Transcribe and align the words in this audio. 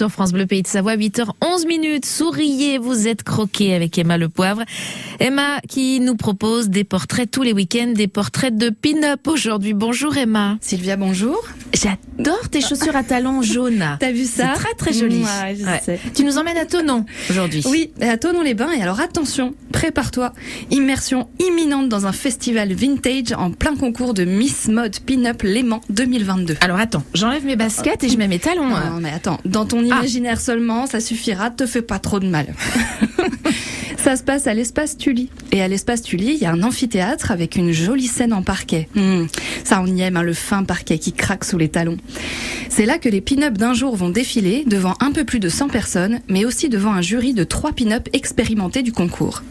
sur 0.00 0.10
France 0.10 0.32
Bleu 0.32 0.46
Pays 0.46 0.62
de 0.62 0.66
Savoie, 0.66 0.96
8h11 0.96 1.66
minutes. 1.66 2.06
Souriez, 2.06 2.78
vous 2.78 3.06
êtes 3.06 3.22
croqué 3.22 3.74
avec 3.74 3.98
Emma 3.98 4.16
Le 4.16 4.30
Poivre. 4.30 4.62
Emma 5.18 5.60
qui 5.68 6.00
nous 6.00 6.16
propose 6.16 6.70
des 6.70 6.84
portraits 6.84 7.30
tous 7.30 7.42
les 7.42 7.52
week-ends, 7.52 7.92
des 7.94 8.08
portraits 8.08 8.56
de 8.56 8.70
pin-up 8.70 9.28
aujourd'hui. 9.28 9.74
Bonjour 9.74 10.16
Emma. 10.16 10.56
Sylvia, 10.62 10.96
bonjour. 10.96 11.38
J'adore 11.74 12.48
tes 12.50 12.62
chaussures 12.62 12.96
à 12.96 13.02
talons 13.02 13.42
jaunes. 13.42 13.84
T'as 14.00 14.10
vu 14.10 14.24
ça 14.24 14.54
très 14.54 14.72
très 14.72 14.94
joli. 14.94 15.16
Ouais, 15.22 15.56
je 15.60 15.66
Ouais. 15.66 15.80
sais. 15.84 16.00
Tu 16.14 16.24
nous 16.24 16.38
emmènes 16.38 16.56
à 16.56 16.64
Tonon 16.64 17.04
aujourd'hui. 17.28 17.62
Oui, 17.68 17.92
à 18.00 18.16
Tonon-les-Bains. 18.16 18.72
Et 18.72 18.82
alors 18.82 19.00
attention, 19.00 19.54
prépare-toi. 19.70 20.32
Immersion 20.70 21.28
imminente 21.46 21.90
dans 21.90 22.06
un 22.06 22.12
festival 22.12 22.72
vintage 22.72 23.32
en 23.36 23.50
plein 23.50 23.76
concours 23.76 24.14
de 24.14 24.24
Miss 24.24 24.68
Mode 24.68 24.98
Pin-Up 25.00 25.42
Léman 25.42 25.82
2022. 25.90 26.56
Alors 26.62 26.78
attends, 26.78 27.02
j'enlève 27.12 27.44
mes 27.44 27.56
baskets 27.56 28.02
et 28.02 28.08
je 28.08 28.16
mets 28.16 28.28
mes 28.28 28.38
talons. 28.38 28.66
Non, 28.70 29.00
mais 29.02 29.10
attends, 29.10 29.38
dans 29.44 29.66
ton 29.66 29.89
imaginaire 29.90 30.40
seulement, 30.40 30.86
ça 30.86 31.00
suffira, 31.00 31.50
te 31.50 31.66
fais 31.66 31.82
pas 31.82 31.98
trop 31.98 32.20
de 32.20 32.28
mal. 32.28 32.54
Ça 34.02 34.16
se 34.16 34.22
passe 34.22 34.46
à 34.46 34.54
l'espace 34.54 34.96
Tully. 34.96 35.28
Et 35.52 35.60
à 35.60 35.68
l'espace 35.68 36.00
Tully, 36.00 36.32
il 36.32 36.38
y 36.38 36.46
a 36.46 36.52
un 36.52 36.62
amphithéâtre 36.62 37.30
avec 37.30 37.56
une 37.56 37.70
jolie 37.70 38.06
scène 38.06 38.32
en 38.32 38.42
parquet. 38.42 38.88
Hmm, 38.94 39.26
ça, 39.62 39.82
on 39.82 39.86
y 39.86 40.00
aime, 40.00 40.16
hein, 40.16 40.22
le 40.22 40.32
fin 40.32 40.64
parquet 40.64 40.98
qui 40.98 41.12
craque 41.12 41.44
sous 41.44 41.58
les 41.58 41.68
talons. 41.68 41.98
C'est 42.70 42.86
là 42.86 42.96
que 42.96 43.10
les 43.10 43.20
pin-up 43.20 43.58
d'un 43.58 43.74
jour 43.74 43.94
vont 43.96 44.08
défiler 44.08 44.64
devant 44.66 44.94
un 45.00 45.12
peu 45.12 45.24
plus 45.24 45.38
de 45.38 45.50
100 45.50 45.68
personnes, 45.68 46.20
mais 46.28 46.46
aussi 46.46 46.70
devant 46.70 46.92
un 46.92 47.02
jury 47.02 47.34
de 47.34 47.44
trois 47.44 47.72
pin-up 47.72 48.08
expérimentés 48.14 48.82
du 48.82 48.92
concours. 48.92 49.42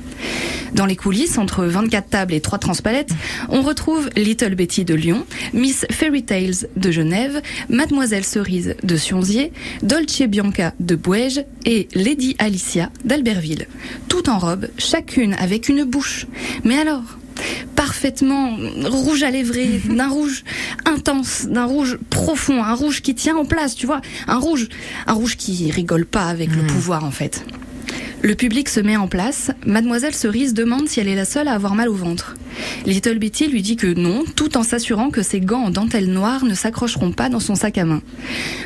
Dans 0.74 0.86
les 0.86 0.96
coulisses, 0.96 1.38
entre 1.38 1.66
24 1.66 2.10
tables 2.10 2.34
et 2.34 2.42
3 2.42 2.60
transpalettes, 2.60 3.12
on 3.50 3.62
retrouve 3.62 4.10
Little 4.16 4.56
Betty 4.56 4.86
de 4.86 4.94
Lyon, 4.94 5.26
Miss 5.54 5.86
Fairy 5.92 6.24
Tales 6.24 6.68
de 6.76 6.92
Genève, 6.92 7.42
Mademoiselle 7.70 8.24
Cerise 8.24 8.76
de 8.84 8.98
Sionzier, 8.98 9.52
Dolce 9.82 10.24
Bianca 10.24 10.74
de 10.80 10.96
Bouège 10.96 11.44
et 11.66 11.88
Lady 11.96 12.36
Alicia 12.40 12.92
d'Albertville. 13.04 13.68
Robe, 14.40 14.68
chacune 14.78 15.34
avec 15.36 15.70
une 15.70 15.84
bouche. 15.84 16.26
Mais 16.64 16.78
alors 16.78 17.04
parfaitement 17.76 18.58
rouge 18.84 19.24
à 19.24 19.32
lèvrer, 19.32 19.80
d'un 19.90 20.10
rouge 20.10 20.44
intense, 20.86 21.46
d'un 21.48 21.66
rouge 21.66 21.98
profond, 22.10 22.64
un 22.64 22.74
rouge 22.74 23.02
qui 23.02 23.16
tient 23.16 23.38
en 23.38 23.46
place, 23.46 23.76
tu 23.76 23.86
vois, 23.86 24.02
un 24.28 24.38
rouge, 24.38 24.68
un 25.08 25.14
rouge 25.14 25.38
qui 25.38 25.72
rigole 25.72 26.06
pas 26.06 26.26
avec 26.26 26.54
le 26.54 26.64
pouvoir 26.64 27.06
en 27.06 27.12
fait. 27.12 27.46
Le 28.22 28.36
public 28.36 28.68
se 28.68 28.82
met 28.82 28.98
en 28.98 29.08
place. 29.08 29.52
Mademoiselle 29.66 30.14
Cerise 30.14 30.54
demande 30.54 30.90
si 30.90 31.00
elle 31.00 31.08
est 31.08 31.16
la 31.16 31.24
seule 31.24 31.48
à 31.48 31.54
avoir 31.54 31.74
mal 31.74 31.88
au 31.88 31.94
ventre. 31.94 32.36
Little 32.86 33.18
Betty 33.18 33.48
lui 33.48 33.62
dit 33.62 33.78
que 33.78 33.88
non, 33.88 34.26
tout 34.36 34.58
en 34.58 34.64
s'assurant 34.64 35.10
que 35.10 35.22
ses 35.22 35.40
gants 35.40 35.64
en 35.64 35.70
dentelle 35.70 36.12
noire 36.12 36.44
ne 36.44 36.54
s'accrocheront 36.54 37.14
pas 37.14 37.30
dans 37.30 37.40
son 37.40 37.56
sac 37.56 37.78
à 37.78 37.86
main. 37.86 38.02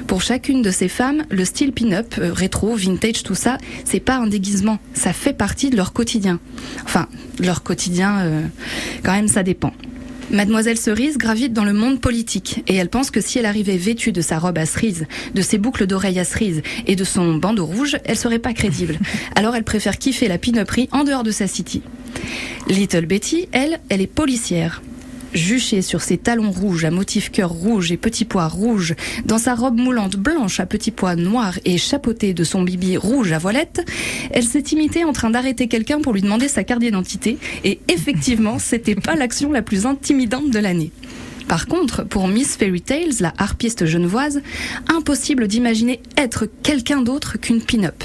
Pour 0.07 0.23
chacune 0.23 0.63
de 0.63 0.71
ces 0.71 0.87
femmes, 0.87 1.23
le 1.29 1.45
style 1.45 1.71
pin-up, 1.71 2.15
euh, 2.17 2.33
rétro, 2.33 2.75
vintage, 2.75 3.21
tout 3.21 3.35
ça, 3.35 3.59
c'est 3.85 3.99
pas 3.99 4.15
un 4.15 4.27
déguisement. 4.27 4.79
Ça 4.95 5.13
fait 5.13 5.33
partie 5.33 5.69
de 5.69 5.77
leur 5.77 5.93
quotidien. 5.93 6.39
Enfin, 6.83 7.07
leur 7.39 7.61
quotidien, 7.61 8.21
euh, 8.21 8.41
quand 9.03 9.13
même, 9.13 9.27
ça 9.27 9.43
dépend. 9.43 9.73
Mademoiselle 10.31 10.77
Cerise 10.77 11.17
gravite 11.17 11.53
dans 11.53 11.65
le 11.65 11.73
monde 11.73 11.99
politique 11.99 12.63
et 12.67 12.75
elle 12.75 12.89
pense 12.89 13.11
que 13.11 13.21
si 13.21 13.39
elle 13.39 13.45
arrivait 13.45 13.77
vêtue 13.77 14.11
de 14.11 14.21
sa 14.21 14.39
robe 14.39 14.57
à 14.57 14.65
cerise, 14.65 15.05
de 15.33 15.41
ses 15.41 15.57
boucles 15.57 15.85
d'oreilles 15.85 16.19
à 16.19 16.25
cerise 16.25 16.61
et 16.87 16.95
de 16.95 17.03
son 17.03 17.35
bandeau 17.35 17.65
rouge, 17.65 17.97
elle 18.05 18.17
serait 18.17 18.39
pas 18.39 18.53
crédible. 18.53 18.97
Alors 19.35 19.55
elle 19.55 19.63
préfère 19.63 19.97
kiffer 19.97 20.27
la 20.27 20.37
pin-uperie 20.37 20.89
en 20.91 21.03
dehors 21.03 21.23
de 21.23 21.31
sa 21.31 21.47
city. 21.47 21.81
Little 22.67 23.05
Betty, 23.05 23.47
elle, 23.51 23.79
elle 23.89 24.01
est 24.01 24.07
policière. 24.07 24.81
Juchée 25.33 25.81
sur 25.81 26.01
ses 26.01 26.17
talons 26.17 26.51
rouges 26.51 26.85
à 26.85 26.91
motif 26.91 27.31
cœur 27.31 27.49
rouge 27.49 27.91
et 27.91 27.97
petits 27.97 28.25
pois 28.25 28.47
rouges, 28.47 28.93
dans 29.25 29.39
sa 29.39 29.55
robe 29.55 29.79
moulante 29.79 30.15
blanche 30.15 30.59
à 30.59 30.67
petits 30.67 30.91
pois 30.91 31.15
noirs 31.15 31.57
et 31.65 31.77
chapeautée 31.77 32.33
de 32.33 32.43
son 32.43 32.61
bibi 32.61 32.97
rouge 32.97 33.31
à 33.31 33.39
voilette, 33.39 33.83
elle 34.29 34.43
s'est 34.43 34.63
imitée 34.71 35.03
en 35.03 35.11
train 35.11 35.31
d'arrêter 35.31 35.67
quelqu'un 35.67 36.01
pour 36.01 36.13
lui 36.13 36.21
demander 36.21 36.47
sa 36.47 36.63
carte 36.63 36.81
d'identité 36.81 37.39
et 37.63 37.79
effectivement, 37.87 38.59
c'était 38.59 38.95
pas 38.95 39.15
l'action 39.15 39.51
la 39.51 39.63
plus 39.63 39.87
intimidante 39.87 40.51
de 40.51 40.59
l'année. 40.59 40.91
Par 41.47 41.67
contre, 41.67 42.05
pour 42.05 42.27
Miss 42.27 42.55
Fairy 42.55 42.81
Tales, 42.81 43.19
la 43.19 43.33
harpiste 43.37 43.85
genevoise, 43.85 44.41
impossible 44.87 45.47
d'imaginer 45.47 45.99
être 46.15 46.47
quelqu'un 46.61 47.01
d'autre 47.01 47.37
qu'une 47.39 47.61
pin-up. 47.61 48.03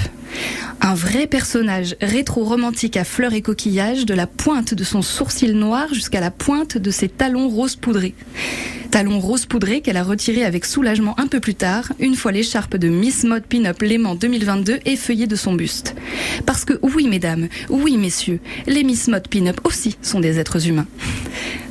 Un 0.81 0.93
vrai 0.93 1.27
personnage 1.27 1.95
rétro-romantique 2.01 2.97
à 2.97 3.03
fleurs 3.03 3.33
et 3.33 3.41
coquillages, 3.41 4.05
de 4.05 4.13
la 4.13 4.27
pointe 4.27 4.73
de 4.73 4.83
son 4.83 5.01
sourcil 5.01 5.53
noir 5.53 5.93
jusqu'à 5.93 6.19
la 6.19 6.31
pointe 6.31 6.77
de 6.77 6.91
ses 6.91 7.09
talons 7.09 7.49
rose 7.49 7.75
poudrés. 7.75 8.15
Talons 8.91 9.19
rose 9.19 9.45
poudrés 9.45 9.81
qu'elle 9.81 9.97
a 9.97 10.03
retirés 10.03 10.43
avec 10.43 10.65
soulagement 10.65 11.19
un 11.19 11.27
peu 11.27 11.39
plus 11.39 11.53
tard, 11.53 11.93
une 11.99 12.15
fois 12.15 12.31
l'écharpe 12.31 12.75
de 12.75 12.89
Miss 12.89 13.23
Mode 13.23 13.43
Pin-Up 13.43 13.81
Léman 13.81 14.15
2022 14.15 14.79
effeuillée 14.85 15.27
de 15.27 15.35
son 15.35 15.53
buste. 15.53 15.95
Parce 16.47 16.65
que 16.65 16.79
oui, 16.81 17.07
mesdames, 17.07 17.49
oui, 17.69 17.97
messieurs, 17.97 18.39
les 18.65 18.83
Miss 18.83 19.07
Mode 19.07 19.27
Pin-Up 19.27 19.61
aussi 19.63 19.95
sont 20.01 20.19
des 20.19 20.39
êtres 20.39 20.67
humains. 20.67 20.87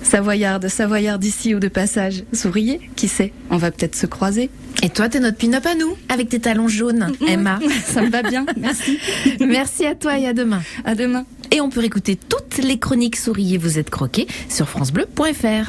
Savoyarde, 0.02 0.68
Savoyarde 0.68 1.20
d'ici 1.20 1.54
ou 1.54 1.58
de 1.60 1.68
passage, 1.68 2.22
souriez, 2.32 2.80
qui 2.94 3.08
sait, 3.08 3.32
on 3.50 3.56
va 3.56 3.70
peut-être 3.70 3.96
se 3.96 4.06
croiser. 4.06 4.48
Et 4.82 4.90
toi, 4.90 5.08
t'es 5.08 5.18
notre 5.18 5.36
pin-up 5.38 5.66
à 5.66 5.74
nous, 5.74 5.96
avec 6.08 6.28
tes 6.28 6.38
talons 6.38 6.68
jaunes, 6.68 7.12
Emma. 7.26 7.58
Ça 7.84 8.02
me 8.02 8.10
va 8.10 8.22
bien, 8.22 8.46
merci. 8.56 8.98
Merci 9.40 9.86
à 9.86 9.94
toi 9.94 10.18
et 10.18 10.26
à 10.26 10.32
demain. 10.32 10.62
À 10.84 10.94
demain. 10.94 11.24
Et 11.50 11.60
on 11.60 11.68
peut 11.68 11.82
écouter 11.82 12.16
toutes 12.16 12.58
les 12.58 12.78
chroniques 12.78 13.16
Souriez, 13.16 13.58
vous 13.58 13.78
êtes 13.78 13.90
croqués 13.90 14.26
sur 14.48 14.68
FranceBleu.fr. 14.68 15.66